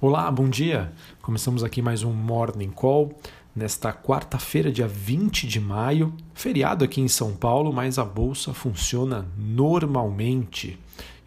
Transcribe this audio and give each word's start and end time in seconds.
Olá, 0.00 0.30
bom 0.30 0.48
dia. 0.48 0.92
Começamos 1.20 1.64
aqui 1.64 1.82
mais 1.82 2.04
um 2.04 2.12
Morning 2.12 2.70
Call 2.70 3.18
nesta 3.52 3.92
quarta-feira, 3.92 4.70
dia 4.70 4.86
20 4.86 5.44
de 5.44 5.58
maio, 5.58 6.14
feriado 6.34 6.84
aqui 6.84 7.00
em 7.00 7.08
São 7.08 7.34
Paulo, 7.34 7.72
mas 7.72 7.98
a 7.98 8.04
bolsa 8.04 8.54
funciona 8.54 9.26
normalmente. 9.36 10.78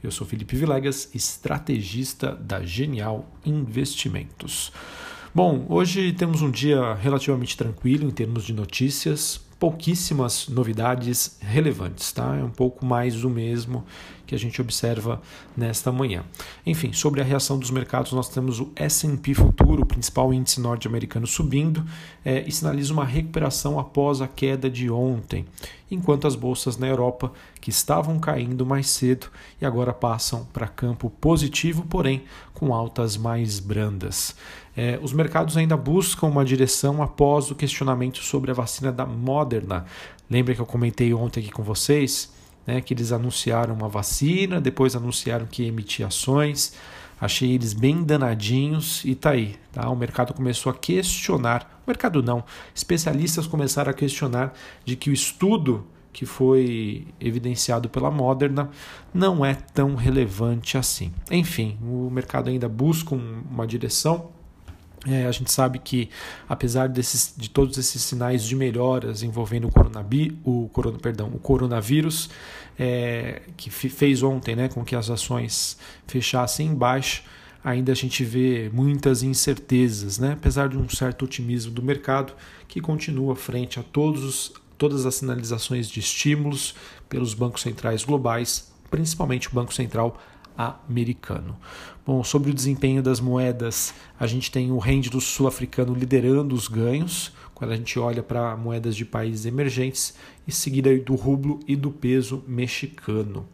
Eu 0.01 0.09
sou 0.09 0.25
Felipe 0.25 0.55
Vilegas, 0.55 1.13
estrategista 1.13 2.33
da 2.33 2.63
Genial 2.63 3.25
Investimentos. 3.45 4.71
Bom, 5.33 5.65
hoje 5.69 6.11
temos 6.11 6.41
um 6.41 6.51
dia 6.51 6.93
relativamente 6.95 7.55
tranquilo 7.55 8.05
em 8.05 8.11
termos 8.11 8.43
de 8.43 8.51
notícias, 8.51 9.39
pouquíssimas 9.57 10.49
novidades 10.49 11.37
relevantes, 11.39 12.11
tá? 12.11 12.35
É 12.35 12.43
um 12.43 12.49
pouco 12.49 12.85
mais 12.85 13.15
do 13.15 13.29
mesmo 13.29 13.85
que 14.27 14.35
a 14.35 14.37
gente 14.37 14.59
observa 14.59 15.21
nesta 15.55 15.89
manhã. 15.89 16.25
Enfim, 16.65 16.91
sobre 16.91 17.21
a 17.21 17.23
reação 17.23 17.57
dos 17.57 17.71
mercados, 17.71 18.11
nós 18.11 18.27
temos 18.27 18.59
o 18.59 18.73
S&P 18.75 19.33
Futuro, 19.33 19.80
o 19.80 19.80
principal 19.91 20.33
índice 20.33 20.59
norte-americano, 20.59 21.27
subindo 21.27 21.85
é, 22.23 22.43
e 22.47 22.51
sinaliza 22.51 22.93
uma 22.93 23.05
recuperação 23.05 23.79
após 23.79 24.21
a 24.21 24.27
queda 24.27 24.69
de 24.69 24.89
ontem, 24.89 25.45
enquanto 25.89 26.25
as 26.25 26.35
bolsas 26.35 26.77
na 26.77 26.87
Europa, 26.87 27.31
que 27.59 27.69
estavam 27.69 28.17
caindo 28.19 28.65
mais 28.65 28.89
cedo 28.89 29.27
e 29.61 29.65
agora 29.65 29.93
passam 29.93 30.45
para 30.53 30.67
campo 30.67 31.09
positivo, 31.09 31.85
porém 31.89 32.23
com 32.53 32.73
altas 32.73 33.17
mais 33.17 33.59
brandas. 33.59 34.35
É, 34.75 34.97
os 35.01 35.11
mercados 35.11 35.57
ainda 35.57 35.75
buscam 35.75 36.27
uma 36.27 36.45
direção 36.45 37.03
após 37.03 37.51
o 37.51 37.55
questionamento 37.55 38.19
sobre 38.19 38.51
a 38.51 38.53
vacina 38.53 38.91
da 38.91 39.05
Moderna. 39.05 39.85
Lembra 40.29 40.55
que 40.55 40.61
eu 40.61 40.65
comentei 40.65 41.13
ontem 41.13 41.41
aqui 41.41 41.51
com 41.51 41.63
vocês 41.63 42.31
né, 42.65 42.81
que 42.81 42.93
eles 42.93 43.11
anunciaram 43.11 43.73
uma 43.73 43.89
vacina, 43.89 44.61
depois 44.61 44.95
anunciaram 44.95 45.45
que 45.45 45.65
emitia 45.65 46.07
ações. 46.07 46.73
Achei 47.21 47.51
eles 47.51 47.71
bem 47.71 48.03
danadinhos 48.03 49.05
e 49.05 49.13
tá 49.13 49.29
aí. 49.29 49.55
Tá? 49.71 49.87
O 49.87 49.95
mercado 49.95 50.33
começou 50.33 50.71
a 50.71 50.75
questionar. 50.75 51.79
O 51.85 51.89
mercado 51.89 52.23
não, 52.23 52.43
especialistas 52.73 53.45
começaram 53.45 53.91
a 53.91 53.93
questionar 53.93 54.53
de 54.83 54.95
que 54.95 55.11
o 55.11 55.13
estudo 55.13 55.85
que 56.11 56.25
foi 56.25 57.07
evidenciado 57.19 57.87
pela 57.87 58.09
Moderna 58.09 58.69
não 59.13 59.45
é 59.45 59.53
tão 59.53 59.95
relevante 59.95 60.77
assim. 60.77 61.13
Enfim, 61.29 61.77
o 61.81 62.09
mercado 62.09 62.49
ainda 62.49 62.67
busca 62.67 63.15
uma 63.15 63.67
direção 63.67 64.29
é, 65.07 65.25
a 65.25 65.31
gente 65.31 65.51
sabe 65.51 65.79
que, 65.79 66.09
apesar 66.47 66.87
desses, 66.87 67.33
de 67.35 67.49
todos 67.49 67.77
esses 67.77 68.01
sinais 68.03 68.43
de 68.43 68.55
melhoras 68.55 69.23
envolvendo 69.23 69.67
o, 69.67 69.71
coronavi, 69.71 70.37
o, 70.43 70.69
corona, 70.71 70.99
perdão, 70.99 71.27
o 71.33 71.39
coronavírus, 71.39 72.29
é, 72.77 73.41
que 73.57 73.69
fez 73.69 74.21
ontem 74.21 74.55
né, 74.55 74.69
com 74.69 74.83
que 74.83 74.95
as 74.95 75.09
ações 75.09 75.77
fechassem 76.05 76.67
em 76.67 76.75
baixo, 76.75 77.23
ainda 77.63 77.91
a 77.91 77.95
gente 77.95 78.23
vê 78.23 78.69
muitas 78.71 79.23
incertezas, 79.23 80.19
né? 80.19 80.33
apesar 80.33 80.69
de 80.69 80.77
um 80.77 80.87
certo 80.87 81.25
otimismo 81.25 81.71
do 81.71 81.81
mercado, 81.81 82.33
que 82.67 82.79
continua 82.79 83.35
frente 83.35 83.79
a 83.79 83.83
todos 83.83 84.23
os, 84.23 84.53
todas 84.77 85.05
as 85.05 85.15
sinalizações 85.15 85.89
de 85.89 85.99
estímulos 85.99 86.75
pelos 87.09 87.33
bancos 87.33 87.61
centrais 87.61 88.03
globais, 88.03 88.71
principalmente 88.89 89.47
o 89.47 89.51
Banco 89.51 89.73
Central 89.73 90.19
americano. 90.87 91.57
Bom, 92.05 92.23
sobre 92.23 92.51
o 92.51 92.53
desempenho 92.53 93.01
das 93.01 93.19
moedas, 93.19 93.93
a 94.19 94.25
gente 94.27 94.51
tem 94.51 94.71
o 94.71 94.77
rende 94.77 95.09
do 95.09 95.21
sul-africano 95.21 95.93
liderando 95.93 96.55
os 96.55 96.67
ganhos, 96.67 97.31
quando 97.53 97.71
a 97.71 97.75
gente 97.75 97.99
olha 97.99 98.23
para 98.23 98.57
moedas 98.57 98.95
de 98.95 99.05
países 99.05 99.45
emergentes, 99.45 100.15
e 100.47 100.51
seguida 100.51 100.97
do 100.97 101.15
rublo 101.15 101.59
e 101.67 101.75
do 101.75 101.91
peso 101.91 102.43
mexicano. 102.47 103.45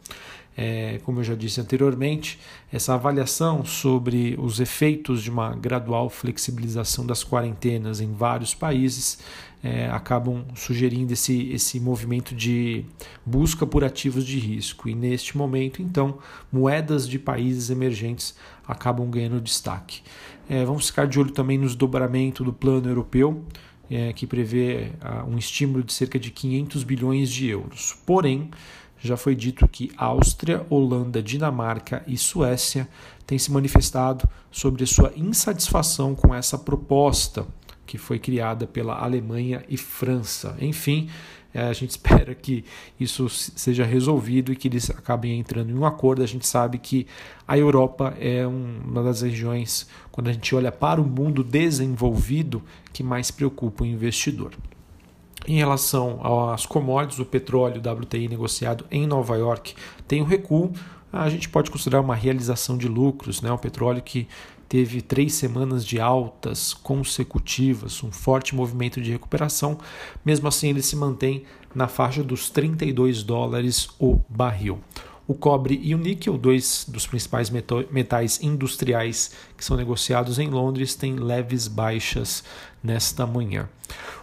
É, 0.59 0.99
como 1.03 1.19
eu 1.19 1.23
já 1.23 1.35
disse 1.35 1.61
anteriormente, 1.61 2.39
essa 2.73 2.95
avaliação 2.95 3.63
sobre 3.63 4.35
os 4.39 4.59
efeitos 4.59 5.21
de 5.21 5.29
uma 5.29 5.55
gradual 5.55 6.09
flexibilização 6.09 7.05
das 7.05 7.23
quarentenas 7.23 8.01
em 8.01 8.11
vários 8.11 8.55
países 8.55 9.19
é, 9.63 9.87
acabam 9.89 10.45
sugerindo 10.55 11.13
esse, 11.13 11.49
esse 11.49 11.79
movimento 11.79 12.33
de 12.33 12.85
busca 13.25 13.65
por 13.67 13.83
ativos 13.83 14.25
de 14.25 14.39
risco. 14.39 14.89
E 14.89 14.95
neste 14.95 15.37
momento, 15.37 15.81
então, 15.81 16.17
moedas 16.51 17.07
de 17.07 17.19
países 17.19 17.69
emergentes 17.69 18.35
acabam 18.67 19.09
ganhando 19.09 19.39
destaque. 19.39 20.01
É, 20.49 20.63
vamos 20.65 20.87
ficar 20.87 21.05
de 21.05 21.19
olho 21.19 21.31
também 21.31 21.57
nos 21.57 21.75
dobramento 21.75 22.43
do 22.43 22.53
plano 22.53 22.89
europeu. 22.89 23.43
É, 23.89 24.11
que 24.11 24.27
prevê 24.27 24.91
uh, 25.01 25.31
um 25.31 25.37
estímulo 25.37 25.81
de 25.81 25.93
cerca 25.93 26.19
de 26.19 26.29
500 26.29 26.83
bilhões 26.83 27.29
de 27.29 27.47
euros. 27.47 27.95
Porém, 28.05 28.51
já 28.99 29.15
foi 29.15 29.35
dito 29.35 29.67
que 29.67 29.91
Áustria, 29.97 30.65
Holanda, 30.69 31.21
Dinamarca 31.21 32.03
e 32.07 32.17
Suécia 32.17 32.87
têm 33.25 33.37
se 33.37 33.51
manifestado 33.51 34.27
sobre 34.51 34.85
sua 34.85 35.11
insatisfação 35.15 36.15
com 36.15 36.33
essa 36.33 36.57
proposta 36.57 37.45
que 37.85 37.97
foi 37.97 38.19
criada 38.19 38.67
pela 38.67 39.01
Alemanha 39.01 39.63
e 39.69 39.77
França. 39.77 40.55
Enfim, 40.59 41.09
é, 41.53 41.63
a 41.63 41.73
gente 41.73 41.91
espera 41.91 42.35
que 42.35 42.63
isso 42.99 43.27
seja 43.29 43.85
resolvido 43.85 44.51
e 44.51 44.55
que 44.55 44.67
eles 44.67 44.89
acabem 44.89 45.39
entrando 45.39 45.71
em 45.71 45.75
um 45.75 45.85
acordo. 45.85 46.21
A 46.21 46.27
gente 46.27 46.45
sabe 46.45 46.77
que 46.77 47.07
a 47.47 47.57
Europa 47.57 48.15
é 48.19 48.45
uma 48.45 49.01
das 49.01 49.21
regiões, 49.21 49.87
quando 50.11 50.27
a 50.27 50.33
gente 50.33 50.53
olha 50.53 50.71
para 50.71 51.01
o 51.01 51.05
mundo 51.05 51.43
desenvolvido, 51.43 52.61
que 52.91 53.01
mais 53.01 53.31
preocupa 53.31 53.83
o 53.83 53.87
investidor. 53.87 54.51
Em 55.47 55.55
relação 55.55 56.19
às 56.51 56.65
commodities, 56.65 57.19
o 57.19 57.25
petróleo 57.25 57.79
WTI 57.79 58.27
negociado 58.27 58.85
em 58.91 59.07
Nova 59.07 59.37
York 59.37 59.75
tem 60.05 60.21
um 60.21 60.25
recuo. 60.25 60.73
A 61.11 61.29
gente 61.29 61.47
pode 61.47 61.71
considerar 61.71 62.01
uma 62.01 62.15
realização 62.15 62.77
de 62.77 62.89
lucros, 62.89 63.41
né? 63.41 63.49
O 63.49 63.57
petróleo 63.57 64.01
que 64.01 64.27
teve 64.67 65.01
três 65.01 65.35
semanas 65.35 65.85
de 65.85 66.01
altas 66.01 66.73
consecutivas, 66.73 68.03
um 68.03 68.11
forte 68.11 68.53
movimento 68.53 68.99
de 68.99 69.09
recuperação. 69.09 69.77
Mesmo 70.25 70.49
assim, 70.49 70.69
ele 70.69 70.81
se 70.81 70.97
mantém 70.97 71.43
na 71.73 71.87
faixa 71.87 72.21
dos 72.21 72.49
32 72.49 73.23
dólares 73.23 73.87
o 73.97 74.19
barril. 74.27 74.81
O 75.27 75.33
cobre 75.33 75.77
e 75.83 75.93
o 75.93 75.97
níquel, 75.97 76.37
dois 76.37 76.85
dos 76.87 77.05
principais 77.05 77.49
metais 77.49 78.41
industriais 78.41 79.31
que 79.57 79.65
são 79.65 79.75
negociados 79.75 80.39
em 80.39 80.47
Londres, 80.49 80.95
têm 80.95 81.15
leves 81.15 81.67
baixas 81.67 82.45
nesta 82.81 83.27
manhã. 83.27 83.67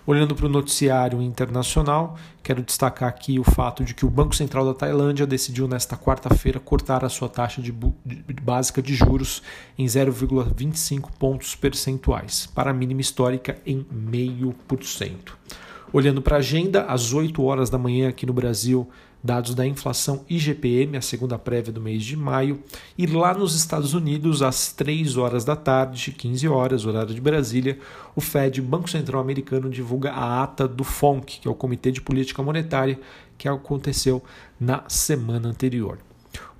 Olhando 0.07 0.35
para 0.35 0.47
o 0.47 0.51
noticiário 0.51 1.21
internacional, 1.21 2.17
quero 2.43 2.63
destacar 2.63 3.09
aqui 3.09 3.39
o 3.39 3.45
fato 3.45 3.85
de 3.85 3.95
que 3.95 4.07
o 4.07 4.11
Banco 4.11 4.35
Central 4.35 4.65
da 4.65 4.73
Tailândia 4.73 5.27
decidiu 5.27 5.69
nesta 5.69 5.97
quarta-feira 5.97 6.59
cortar 6.59 7.05
a 7.05 7.09
sua 7.11 7.29
taxa 7.29 7.61
de, 7.61 7.75
básica 8.43 8.81
de 8.81 8.95
juros 8.95 9.43
em 9.77 9.85
0,25 9.85 11.11
pontos 11.19 11.55
percentuais, 11.55 12.47
para 12.55 12.71
a 12.71 12.75
mínima 12.75 13.03
histórica 13.03 13.59
em 13.67 13.85
0,5%. 13.85 15.33
Olhando 15.93 16.21
para 16.21 16.37
a 16.37 16.39
agenda, 16.41 16.83
às 16.87 17.13
8 17.13 17.43
horas 17.43 17.71
da 17.71 17.79
manhã 17.79 18.09
aqui 18.09 18.27
no 18.27 18.33
Brasil, 18.33 18.89
dados 19.25 19.55
da 19.55 19.67
inflação 19.67 20.23
IGPM, 20.29 20.99
a 20.99 21.01
segunda 21.01 21.39
prévia 21.39 21.73
do 21.73 21.81
mês 21.81 22.05
de 22.05 22.15
maio, 22.15 22.63
e 22.99 23.07
lá 23.07 23.33
nos 23.33 23.55
Estados 23.55 23.95
Unidos, 23.95 24.43
às 24.43 24.71
3 24.71 25.17
horas 25.17 25.47
da 25.47 25.57
tarde, 25.57 26.13
15 26.13 26.47
horas, 26.47 26.85
horário 26.85 27.15
de 27.15 27.23
Brasília, 27.23 27.79
o 28.15 28.21
Fed, 28.21 28.61
Banco 28.61 28.91
Central 28.91 29.23
Americano, 29.23 29.71
divulga 29.71 30.13
a 30.13 30.43
ata 30.43 30.69
do 30.69 30.85
FONC, 30.85 31.41
que 31.41 31.49
é 31.49 31.51
o 31.51 31.55
Comitê 31.55 31.91
de 31.91 32.03
Política 32.03 32.43
Monetária, 32.43 33.01
que 33.39 33.49
aconteceu 33.49 34.23
na 34.61 34.85
semana 34.89 35.49
anterior. 35.49 35.99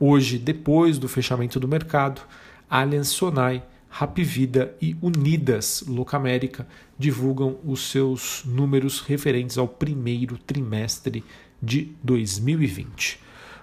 Hoje, 0.01 0.39
depois 0.39 0.97
do 0.97 1.07
fechamento 1.07 1.61
do 1.61 1.69
mercado, 1.69 2.23
Allianz 2.71 3.09
Sonai 3.09 3.63
Rapvida 3.97 4.75
e 4.83 4.97
Unidas 5.01 5.85
Locamérica 5.87 6.67
divulgam 6.99 7.59
os 7.65 7.93
seus 7.93 8.43
números 8.45 8.99
referentes 8.99 9.57
ao 9.57 9.69
primeiro 9.69 10.37
trimestre 10.37 11.23
de 11.65 11.93
2020. 12.03 13.19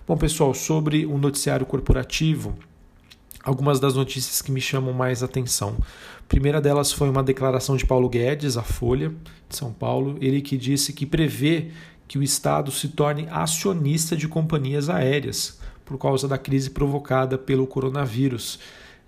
Bom, 0.07 0.17
pessoal, 0.17 0.53
sobre 0.53 1.05
o 1.05 1.17
noticiário 1.17 1.65
corporativo, 1.65 2.57
algumas 3.43 3.79
das 3.79 3.93
notícias 3.93 4.41
que 4.41 4.51
me 4.51 4.59
chamam 4.59 4.93
mais 4.93 5.21
atenção. 5.21 5.77
A 6.19 6.27
primeira 6.27 6.59
delas 6.59 6.91
foi 6.91 7.09
uma 7.09 7.23
declaração 7.23 7.77
de 7.77 7.85
Paulo 7.85 8.09
Guedes, 8.09 8.57
à 8.57 8.63
Folha 8.63 9.13
de 9.47 9.55
São 9.55 9.71
Paulo, 9.71 10.17
ele 10.19 10.41
que 10.41 10.57
disse 10.57 10.93
que 10.93 11.05
prevê 11.05 11.71
que 12.07 12.17
o 12.17 12.23
Estado 12.23 12.71
se 12.71 12.89
torne 12.89 13.27
acionista 13.29 14.17
de 14.17 14.27
companhias 14.27 14.89
aéreas 14.89 15.59
por 15.85 15.97
causa 15.97 16.27
da 16.27 16.37
crise 16.37 16.69
provocada 16.69 17.37
pelo 17.37 17.67
coronavírus. 17.67 18.59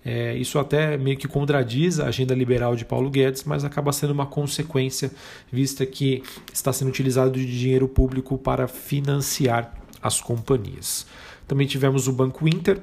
É, 0.04 0.36
isso 0.36 0.58
até 0.58 0.98
meio 0.98 1.16
que 1.16 1.26
contradiz 1.26 1.98
a 1.98 2.06
agenda 2.08 2.34
liberal 2.34 2.76
de 2.76 2.84
Paulo 2.84 3.08
Guedes, 3.08 3.44
mas 3.44 3.64
acaba 3.64 3.90
sendo 3.92 4.12
uma 4.12 4.26
consequência, 4.26 5.10
vista 5.50 5.86
que 5.86 6.22
está 6.52 6.72
sendo 6.72 6.88
utilizado 6.88 7.32
de 7.32 7.46
dinheiro 7.46 7.88
público 7.88 8.36
para 8.36 8.68
financiar 8.68 9.72
as 10.02 10.20
companhias. 10.20 11.06
Também 11.48 11.66
tivemos 11.66 12.06
o 12.06 12.12
Banco 12.12 12.46
Inter, 12.46 12.80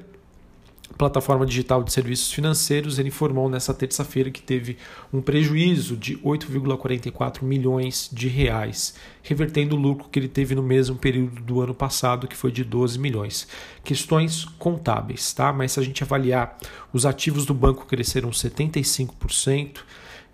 plataforma 0.96 1.46
digital 1.46 1.82
de 1.82 1.92
serviços 1.92 2.32
financeiros, 2.32 2.98
ele 2.98 3.08
informou 3.08 3.48
nessa 3.48 3.72
terça-feira 3.72 4.30
que 4.30 4.42
teve 4.42 4.76
um 5.12 5.20
prejuízo 5.20 5.96
de 5.96 6.16
8,44 6.18 7.42
milhões 7.42 8.10
de 8.12 8.28
reais, 8.28 8.94
revertendo 9.22 9.76
o 9.76 9.78
lucro 9.78 10.08
que 10.10 10.18
ele 10.18 10.28
teve 10.28 10.54
no 10.54 10.62
mesmo 10.62 10.96
período 10.96 11.40
do 11.42 11.60
ano 11.60 11.74
passado, 11.74 12.26
que 12.28 12.36
foi 12.36 12.52
de 12.52 12.64
12 12.64 12.98
milhões. 12.98 13.48
Questões 13.84 14.44
contábeis, 14.58 15.32
tá? 15.32 15.52
Mas 15.52 15.72
se 15.72 15.80
a 15.80 15.82
gente 15.82 16.02
avaliar, 16.02 16.58
os 16.92 17.06
ativos 17.06 17.46
do 17.46 17.54
banco 17.54 17.86
cresceram 17.86 18.30
75%, 18.30 19.78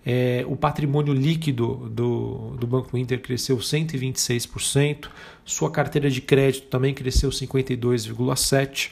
é, 0.05 0.45
o 0.47 0.55
patrimônio 0.55 1.13
líquido 1.13 1.89
do, 1.89 2.55
do 2.57 2.65
Banco 2.65 2.97
Inter 2.97 3.21
cresceu 3.21 3.57
126%, 3.57 5.09
sua 5.43 5.69
carteira 5.69 6.09
de 6.09 6.21
crédito 6.21 6.67
também 6.67 6.93
cresceu 6.93 7.29
52,7%. 7.29 8.91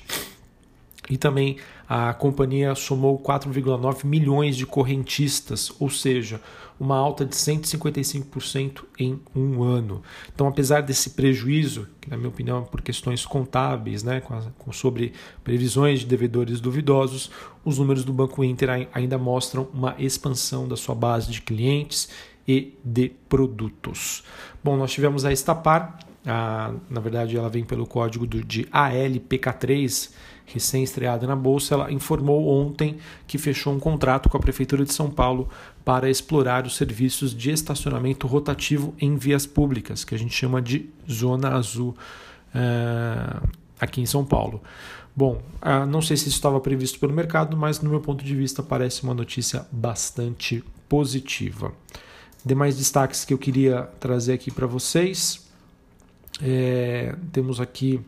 E 1.10 1.18
também 1.18 1.58
a 1.88 2.14
companhia 2.14 2.76
somou 2.76 3.18
4,9 3.18 4.06
milhões 4.06 4.58
de 4.58 4.66
correntistas, 4.66 5.72
ou 5.80 5.90
seja, 5.90 6.42
uma 6.80 6.96
alta 6.96 7.26
de 7.26 7.36
155% 7.36 8.84
em 9.00 9.20
um 9.36 9.64
ano. 9.64 10.04
Então, 10.34 10.48
apesar 10.48 10.82
desse 10.82 11.12
prejuízo, 11.12 11.88
que 12.00 12.10
na 12.10 12.18
minha 12.18 12.30
opinião 12.30 12.60
é 12.60 12.62
por 12.62 12.82
questões 12.82 13.26
contábeis, 13.26 14.04
né, 14.04 14.22
com, 14.22 14.72
sobre 14.72 15.14
previsões 15.44 16.02
de 16.02 16.06
devedores 16.06 16.60
duvidosos, 16.60 17.32
os 17.66 17.80
números 17.80 18.04
do 18.04 18.14
Banco 18.14 18.44
Inter 18.44 18.88
ainda 18.94 19.18
mostram 19.18 19.68
uma 19.74 19.96
expansão 19.98 20.68
da 20.68 20.76
sua 20.76 20.94
base 20.94 21.32
de 21.32 21.42
clientes 21.42 22.10
e 22.48 22.78
de 22.84 23.10
produtos. 23.28 24.24
Bom, 24.64 24.78
nós 24.78 24.92
tivemos 24.92 25.26
a 25.26 25.32
Estapar, 25.32 26.00
a, 26.28 26.74
na 26.90 27.00
verdade 27.00 27.36
ela 27.38 27.50
vem 27.50 27.64
pelo 27.64 27.88
código 27.88 28.28
do, 28.28 28.44
de 28.44 28.66
ALPK3, 28.66 30.12
recém-estreada 30.46 31.26
na 31.28 31.36
Bolsa, 31.36 31.74
ela 31.74 31.92
informou 31.92 32.48
ontem 32.48 32.98
que 33.26 33.38
fechou 33.38 33.74
um 33.74 33.80
contrato 33.80 34.30
com 34.30 34.38
a 34.38 34.40
Prefeitura 34.40 34.86
de 34.86 34.94
São 34.94 35.10
Paulo 35.10 35.50
para 35.84 36.10
explorar 36.10 36.66
os 36.66 36.76
serviços 36.76 37.34
de 37.34 37.52
estacionamento 37.52 38.28
rotativo 38.28 38.94
em 39.00 39.16
vias 39.18 39.46
públicas, 39.46 40.04
que 40.04 40.16
a 40.16 40.18
gente 40.18 40.34
chama 40.34 40.62
de 40.62 40.90
Zona 41.10 41.56
Azul 41.56 41.96
uh, 42.54 43.48
aqui 43.80 44.02
em 44.02 44.06
São 44.06 44.24
Paulo. 44.24 44.62
Bom, 45.16 45.42
não 45.90 46.00
sei 46.00 46.16
se 46.16 46.28
isso 46.28 46.38
estava 46.38 46.60
previsto 46.60 47.00
pelo 47.00 47.12
mercado, 47.12 47.58
mas 47.58 47.82
no 47.82 47.90
meu 47.90 48.00
ponto 48.00 48.24
de 48.24 48.36
vista 48.36 48.62
parece 48.62 49.02
uma 49.02 49.16
notícia 49.16 49.66
bastante 49.72 50.64
positiva. 50.88 51.74
Demais 52.46 52.78
destaques 52.78 53.26
que 53.26 53.34
eu 53.34 53.38
queria 53.38 53.90
trazer 54.00 54.34
aqui 54.34 54.52
para 54.52 54.68
vocês. 54.68 55.47
É, 56.42 57.16
temos 57.32 57.60
aqui 57.60 58.00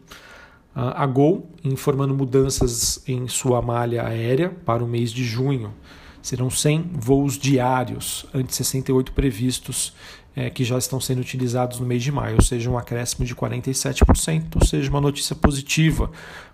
a 0.75 1.05
Gol 1.05 1.49
informando 1.63 2.13
mudanças 2.13 3.03
em 3.07 3.27
sua 3.27 3.61
malha 3.61 4.05
aérea 4.05 4.49
para 4.65 4.83
o 4.83 4.87
mês 4.87 5.11
de 5.11 5.23
junho. 5.23 5.73
Serão 6.21 6.49
100 6.49 6.91
voos 6.93 7.37
diários, 7.37 8.25
antes 8.33 8.55
68 8.55 9.13
previstos, 9.13 9.93
é, 10.35 10.49
que 10.49 10.63
já 10.63 10.77
estão 10.77 10.99
sendo 10.99 11.19
utilizados 11.19 11.79
no 11.79 11.85
mês 11.85 12.03
de 12.03 12.11
maio, 12.11 12.35
ou 12.35 12.41
seja, 12.41 12.69
um 12.69 12.77
acréscimo 12.77 13.25
de 13.25 13.35
47%, 13.35 14.55
ou 14.55 14.65
seja, 14.65 14.89
uma 14.89 15.01
notícia 15.01 15.35
positiva. 15.35 16.11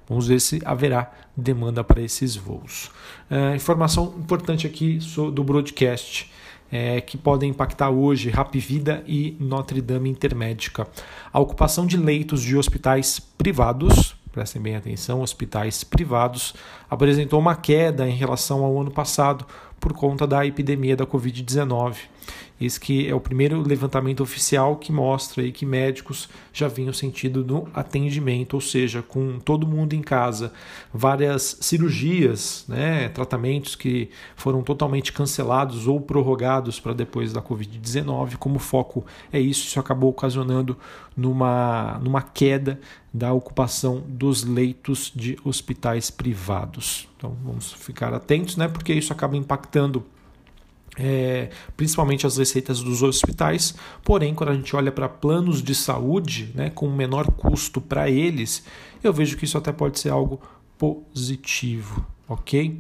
Vamos 0.07 0.27
ver 0.27 0.39
se 0.39 0.62
haverá 0.63 1.12
demanda 1.36 1.83
para 1.83 2.01
esses 2.01 2.36
voos. 2.36 2.89
É, 3.30 3.56
informação 3.56 4.16
importante 4.18 4.66
aqui 4.66 5.00
do 5.33 5.44
broadcast. 5.44 6.31
É, 6.71 7.00
que 7.00 7.15
podem 7.15 7.51
impactar 7.51 7.89
hoje 7.91 8.29
Rapvida 8.29 9.03
e 9.07 9.38
Notre 9.39 9.81
Dame 9.81 10.09
Intermédica. 10.09 10.88
A 11.31 11.39
ocupação 11.39 11.85
de 11.85 11.95
leitos 11.95 12.41
de 12.41 12.57
hospitais 12.57 13.19
privados 13.19 14.15
prestem 14.35 14.62
bem 14.62 14.75
atenção, 14.75 15.21
hospitais 15.21 15.81
privados, 15.85 16.53
apresentou 16.89 17.39
uma 17.39 17.56
queda 17.56 18.06
em 18.06 18.13
relação 18.13 18.65
ao 18.65 18.81
ano 18.81 18.91
passado 18.91 19.45
por 19.85 19.93
conta 19.93 20.25
da 20.25 20.43
epidemia 20.43 20.95
da 20.95 21.05
Covid-19. 21.05 21.97
Esse 22.59 22.79
que 22.79 23.07
é 23.07 23.13
o 23.13 23.19
primeiro 23.19 23.61
levantamento 23.61 24.23
oficial 24.23 24.77
que 24.77 24.91
mostra 24.91 25.43
aí 25.43 25.51
que 25.51 25.63
médicos 25.63 26.27
já 26.51 26.67
vinham 26.67 26.91
sentido 26.91 27.45
no 27.45 27.67
atendimento, 27.71 28.55
ou 28.55 28.61
seja, 28.61 29.03
com 29.03 29.37
todo 29.37 29.67
mundo 29.67 29.93
em 29.93 30.01
casa, 30.01 30.51
várias 30.91 31.59
cirurgias, 31.61 32.65
né, 32.67 33.09
tratamentos 33.09 33.75
que 33.75 34.09
foram 34.35 34.63
totalmente 34.63 35.13
cancelados 35.13 35.85
ou 35.88 36.01
prorrogados 36.01 36.79
para 36.79 36.93
depois 36.93 37.31
da 37.31 37.41
Covid-19. 37.41 38.38
Como 38.38 38.57
foco 38.57 39.05
é 39.31 39.39
isso, 39.39 39.67
isso 39.67 39.79
acabou 39.79 40.09
ocasionando 40.09 40.75
numa, 41.15 41.99
numa 42.01 42.23
queda 42.23 42.79
da 43.13 43.31
ocupação 43.31 44.03
dos 44.07 44.43
leitos 44.43 45.11
de 45.15 45.38
hospitais 45.43 46.09
privados. 46.09 47.07
Então 47.25 47.38
vamos 47.44 47.74
ficar 47.74 48.13
atentos, 48.13 48.56
né, 48.56 48.68
porque 48.68 48.94
isso 48.94 49.12
acaba 49.12 49.36
impactando 49.36 50.06
é, 50.98 51.50
principalmente 51.75 52.25
as 52.25 52.38
receitas 52.38 52.81
dos 52.81 53.01
hospitais. 53.01 53.75
Porém, 54.04 54.36
quando 54.36 54.50
a 54.51 54.54
gente 54.54 54.75
olha 54.75 54.92
para 54.92 55.10
planos 55.10 55.62
de 55.63 55.74
saúde, 55.74 56.51
né, 56.54 56.69
com 56.69 56.89
menor 56.89 57.31
custo 57.31 57.81
para 57.81 58.10
eles, 58.10 58.63
eu 59.04 59.12
vejo 59.12 59.36
que 59.38 59.45
isso 59.45 59.57
até 59.57 59.72
pode 59.72 60.00
ser 60.00 60.10
algo 60.10 60.39
positivo 60.77 62.06
ok? 62.27 62.80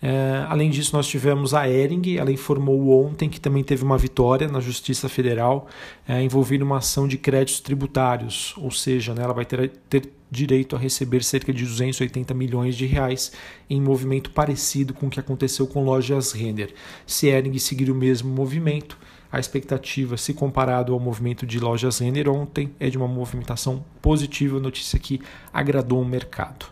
É, 0.00 0.44
além 0.48 0.68
disso, 0.68 0.96
nós 0.96 1.06
tivemos 1.06 1.54
a 1.54 1.68
Ering, 1.68 2.16
ela 2.16 2.32
informou 2.32 3.06
ontem 3.06 3.28
que 3.28 3.40
também 3.40 3.62
teve 3.62 3.84
uma 3.84 3.96
vitória 3.96 4.48
na 4.48 4.58
Justiça 4.58 5.08
Federal 5.08 5.68
é, 6.08 6.22
envolvendo 6.22 6.62
uma 6.62 6.78
ação 6.78 7.06
de 7.06 7.16
créditos 7.16 7.60
tributários, 7.60 8.54
ou 8.58 8.70
seja, 8.70 9.14
né, 9.14 9.22
ela 9.22 9.32
vai 9.32 9.44
ter, 9.44 9.70
ter 9.88 10.10
direito 10.30 10.74
a 10.74 10.78
receber 10.78 11.22
cerca 11.22 11.52
de 11.52 11.64
280 11.64 12.34
milhões 12.34 12.76
de 12.76 12.86
reais 12.86 13.32
em 13.70 13.80
movimento 13.80 14.30
parecido 14.30 14.92
com 14.92 15.06
o 15.06 15.10
que 15.10 15.20
aconteceu 15.20 15.66
com 15.66 15.84
lojas 15.84 16.32
Render. 16.32 16.74
Se 17.06 17.28
Ering 17.28 17.56
seguir 17.58 17.90
o 17.90 17.94
mesmo 17.94 18.34
movimento, 18.34 18.98
a 19.32 19.40
expectativa, 19.40 20.18
se 20.18 20.34
comparado 20.34 20.92
ao 20.92 21.00
movimento 21.00 21.46
de 21.46 21.58
lojas 21.58 22.00
Renner 22.00 22.28
ontem, 22.28 22.70
é 22.78 22.90
de 22.90 22.98
uma 22.98 23.08
movimentação 23.08 23.82
positiva, 24.02 24.60
notícia 24.60 24.98
que 24.98 25.22
agradou 25.50 26.02
o 26.02 26.04
mercado. 26.04 26.66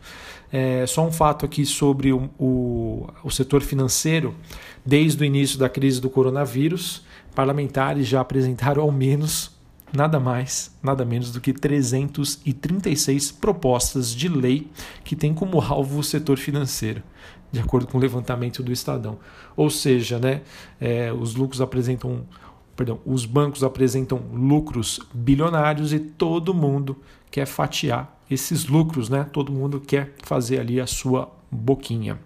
É, 0.53 0.85
só 0.87 1.07
um 1.07 1.13
fato 1.13 1.45
aqui 1.45 1.65
sobre 1.65 2.13
o, 2.13 2.29
o, 2.39 3.09
o 3.23 3.31
setor 3.31 3.63
financeiro. 3.63 4.35
Desde 4.85 5.23
o 5.23 5.25
início 5.25 5.59
da 5.59 5.69
crise 5.69 6.01
do 6.01 6.11
coronavírus, 6.11 7.05
parlamentares 7.35 8.09
já 8.09 8.21
apresentaram 8.21 8.83
ao 8.83 8.91
menos 8.91 9.59
nada 9.93 10.21
mais, 10.21 10.75
nada 10.83 11.05
menos 11.05 11.33
do 11.33 11.41
que 11.41 11.53
336 11.53 13.33
propostas 13.33 14.15
de 14.15 14.29
lei 14.29 14.69
que 15.05 15.17
têm 15.17 15.35
como 15.35 15.61
alvo 15.61 15.99
o 15.99 16.05
setor 16.05 16.39
financeiro, 16.39 17.03
de 17.51 17.61
acordo 17.61 17.87
com 17.87 17.99
o 17.99 18.01
levantamento 18.01 18.63
do 18.63 18.73
Estadão. 18.73 19.19
Ou 19.57 19.69
seja, 19.69 20.19
né, 20.19 20.43
é, 20.81 21.13
os 21.13 21.35
lucros 21.35 21.61
apresentam, 21.61 22.25
perdão, 22.77 23.01
os 23.05 23.25
bancos 23.25 23.65
apresentam 23.65 24.23
lucros 24.33 25.01
bilionários 25.13 25.93
e 25.93 25.99
todo 25.99 26.55
mundo 26.55 26.97
quer 27.31 27.47
fatiar 27.47 28.17
esses 28.31 28.67
lucros, 28.67 29.09
né? 29.09 29.27
Todo 29.33 29.53
mundo 29.53 29.81
quer 29.81 30.15
fazer 30.23 30.61
ali 30.61 30.81
a 30.81 30.87
sua 30.87 31.31
boquinha. 31.51 32.19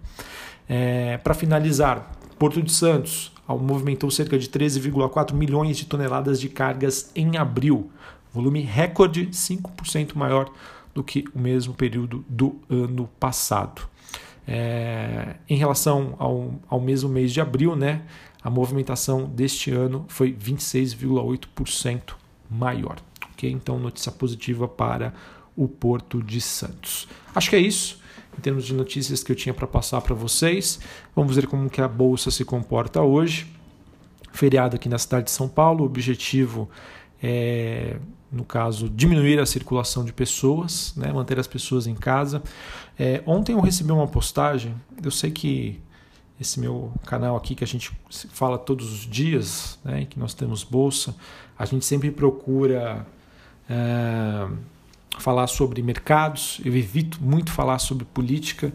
É, 0.67 1.17
Para 1.17 1.33
finalizar, 1.33 2.11
Porto 2.37 2.61
de 2.61 2.71
Santos 2.71 3.31
movimentou 3.47 4.09
cerca 4.09 4.37
de 4.37 4.47
13,4 4.47 5.33
milhões 5.33 5.77
de 5.77 5.85
toneladas 5.85 6.39
de 6.39 6.49
cargas 6.49 7.11
em 7.15 7.37
abril, 7.37 7.91
volume 8.33 8.61
recorde 8.61 9.27
5% 9.27 10.15
maior 10.15 10.51
do 10.93 11.03
que 11.03 11.25
o 11.33 11.39
mesmo 11.39 11.73
período 11.73 12.25
do 12.27 12.55
ano 12.69 13.09
passado. 13.19 13.87
É, 14.47 15.35
em 15.49 15.57
relação 15.57 16.15
ao, 16.19 16.53
ao 16.67 16.79
mesmo 16.79 17.09
mês 17.09 17.31
de 17.31 17.41
abril, 17.41 17.75
né, 17.75 18.03
a 18.43 18.49
movimentação 18.49 19.25
deste 19.25 19.71
ano 19.71 20.05
foi 20.07 20.33
26,8% 20.33 22.13
maior. 22.49 22.97
Okay? 23.45 23.51
Então, 23.51 23.79
notícia 23.79 24.11
positiva 24.11 24.67
para 24.67 25.13
o 25.55 25.67
Porto 25.67 26.21
de 26.21 26.41
Santos. 26.41 27.07
Acho 27.33 27.49
que 27.49 27.55
é 27.55 27.59
isso 27.59 28.03
em 28.37 28.41
termos 28.41 28.65
de 28.65 28.73
notícias 28.73 29.23
que 29.23 29.31
eu 29.31 29.35
tinha 29.35 29.53
para 29.53 29.67
passar 29.67 30.01
para 30.01 30.13
vocês. 30.13 30.79
Vamos 31.15 31.35
ver 31.35 31.47
como 31.47 31.69
que 31.69 31.81
a 31.81 31.87
bolsa 31.87 32.29
se 32.29 32.43
comporta 32.43 33.01
hoje. 33.01 33.47
Feriado 34.31 34.75
aqui 34.75 34.89
na 34.89 34.97
cidade 34.97 35.25
de 35.25 35.31
São 35.31 35.47
Paulo, 35.47 35.83
o 35.83 35.85
objetivo 35.85 36.69
é, 37.23 37.97
no 38.31 38.43
caso, 38.43 38.89
diminuir 38.89 39.39
a 39.39 39.45
circulação 39.45 40.03
de 40.03 40.11
pessoas, 40.11 40.93
né, 40.97 41.11
manter 41.13 41.39
as 41.39 41.47
pessoas 41.47 41.87
em 41.87 41.95
casa. 41.95 42.43
É, 42.99 43.23
ontem 43.25 43.53
eu 43.53 43.61
recebi 43.61 43.91
uma 43.91 44.07
postagem, 44.07 44.75
eu 45.01 45.11
sei 45.11 45.31
que 45.31 45.79
esse 46.39 46.59
meu 46.59 46.91
canal 47.05 47.37
aqui 47.37 47.55
que 47.55 47.63
a 47.63 47.67
gente 47.67 47.93
fala 48.09 48.57
todos 48.57 48.91
os 48.91 49.09
dias, 49.09 49.79
né, 49.85 50.05
que 50.05 50.19
nós 50.19 50.33
temos 50.33 50.63
bolsa, 50.65 51.15
a 51.57 51.65
gente 51.65 51.85
sempre 51.85 52.11
procura 52.11 53.07
é, 53.69 54.47
falar 55.19 55.47
sobre 55.47 55.81
mercados, 55.81 56.59
eu 56.63 56.75
evito 56.75 57.23
muito 57.23 57.51
falar 57.51 57.79
sobre 57.79 58.05
política, 58.05 58.71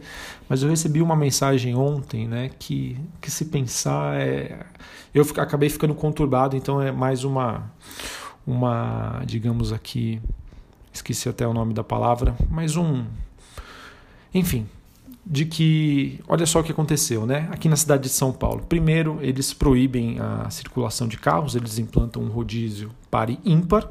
mas 0.48 0.62
eu 0.62 0.70
recebi 0.70 1.02
uma 1.02 1.16
mensagem 1.16 1.74
ontem, 1.74 2.26
né, 2.26 2.50
que, 2.58 2.96
que 3.20 3.30
se 3.30 3.46
pensar 3.46 4.20
é, 4.20 4.66
eu 5.14 5.22
acabei 5.36 5.68
ficando 5.68 5.94
conturbado, 5.94 6.56
então 6.56 6.80
é 6.80 6.90
mais 6.90 7.24
uma 7.24 7.70
uma, 8.46 9.22
digamos 9.26 9.72
aqui, 9.72 10.20
esqueci 10.92 11.28
até 11.28 11.46
o 11.46 11.52
nome 11.52 11.74
da 11.74 11.84
palavra, 11.84 12.34
mas 12.50 12.74
um 12.74 13.04
enfim, 14.32 14.66
de 15.26 15.44
que, 15.44 16.20
olha 16.28 16.46
só 16.46 16.60
o 16.60 16.64
que 16.64 16.72
aconteceu, 16.72 17.26
né? 17.26 17.48
Aqui 17.50 17.68
na 17.68 17.76
cidade 17.76 18.04
de 18.04 18.08
São 18.08 18.32
Paulo. 18.32 18.64
Primeiro, 18.68 19.18
eles 19.20 19.52
proíbem 19.52 20.18
a 20.18 20.48
circulação 20.50 21.06
de 21.06 21.18
carros, 21.18 21.54
eles 21.54 21.78
implantam 21.78 22.22
um 22.22 22.28
rodízio 22.28 22.90
par 23.10 23.28
e 23.28 23.38
ímpar, 23.44 23.88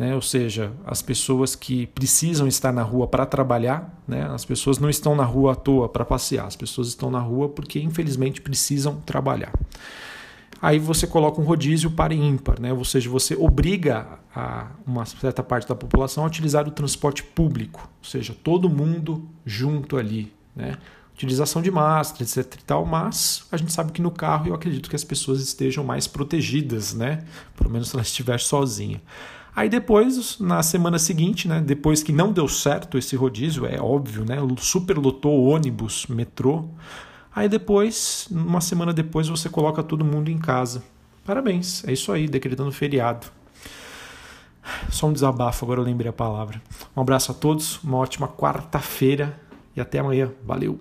né? 0.00 0.14
Ou 0.14 0.22
seja, 0.22 0.72
as 0.86 1.02
pessoas 1.02 1.54
que 1.54 1.86
precisam 1.88 2.48
estar 2.48 2.72
na 2.72 2.82
rua 2.82 3.06
para 3.06 3.26
trabalhar, 3.26 4.02
né? 4.08 4.22
As 4.32 4.46
pessoas 4.46 4.78
não 4.78 4.88
estão 4.88 5.14
na 5.14 5.24
rua 5.24 5.52
à 5.52 5.54
toa 5.54 5.90
para 5.90 6.06
passear, 6.06 6.46
as 6.46 6.56
pessoas 6.56 6.88
estão 6.88 7.10
na 7.10 7.18
rua 7.18 7.50
porque 7.50 7.78
infelizmente 7.78 8.40
precisam 8.40 8.96
trabalhar. 9.04 9.52
Aí 10.62 10.78
você 10.78 11.06
coloca 11.06 11.38
um 11.38 11.44
rodízio 11.44 11.90
par 11.90 12.12
e 12.12 12.16
ímpar, 12.16 12.58
né? 12.58 12.72
Ou 12.72 12.82
seja, 12.82 13.10
você 13.10 13.36
obriga 13.36 14.18
a 14.34 14.68
uma 14.86 15.04
certa 15.04 15.42
parte 15.42 15.68
da 15.68 15.74
população 15.74 16.24
a 16.24 16.26
utilizar 16.26 16.66
o 16.66 16.70
transporte 16.70 17.22
público, 17.22 17.86
ou 18.02 18.08
seja, 18.08 18.34
todo 18.42 18.70
mundo 18.70 19.28
junto 19.44 19.98
ali, 19.98 20.32
né? 20.56 20.78
Utilização 21.12 21.60
de 21.60 21.70
máscara, 21.70 22.24
etc 22.24 22.54
e 22.54 22.64
tal, 22.64 22.86
mas 22.86 23.46
a 23.52 23.56
gente 23.58 23.70
sabe 23.70 23.92
que 23.92 24.00
no 24.00 24.10
carro 24.10 24.48
eu 24.48 24.54
acredito 24.54 24.88
que 24.88 24.96
as 24.96 25.04
pessoas 25.04 25.42
estejam 25.42 25.84
mais 25.84 26.06
protegidas, 26.06 26.94
né? 26.94 27.22
Pelo 27.54 27.68
menos 27.68 27.88
se 27.90 27.96
ela 27.96 28.02
estiver 28.02 28.40
sozinha. 28.40 29.02
Aí 29.60 29.68
depois, 29.68 30.38
na 30.38 30.62
semana 30.62 30.98
seguinte, 30.98 31.46
né, 31.46 31.60
depois 31.60 32.02
que 32.02 32.14
não 32.14 32.32
deu 32.32 32.48
certo 32.48 32.96
esse 32.96 33.14
rodízio, 33.14 33.66
é 33.66 33.78
óbvio, 33.78 34.24
né, 34.24 34.36
superlotou 34.56 35.44
ônibus, 35.44 36.06
metrô. 36.06 36.64
Aí 37.30 37.46
depois, 37.46 38.26
uma 38.30 38.62
semana 38.62 38.90
depois, 38.90 39.28
você 39.28 39.50
coloca 39.50 39.82
todo 39.82 40.02
mundo 40.02 40.30
em 40.30 40.38
casa. 40.38 40.82
Parabéns, 41.26 41.86
é 41.86 41.92
isso 41.92 42.10
aí, 42.10 42.26
decretando 42.26 42.72
feriado. 42.72 43.26
Só 44.88 45.08
um 45.08 45.12
desabafo, 45.12 45.66
agora 45.66 45.80
eu 45.80 45.84
lembrei 45.84 46.08
a 46.08 46.14
palavra. 46.14 46.62
Um 46.96 47.02
abraço 47.02 47.30
a 47.30 47.34
todos, 47.34 47.84
uma 47.84 47.98
ótima 47.98 48.26
quarta-feira 48.28 49.38
e 49.76 49.80
até 49.82 49.98
amanhã. 49.98 50.32
Valeu! 50.42 50.80